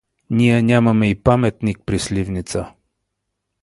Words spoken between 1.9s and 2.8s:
Сливница.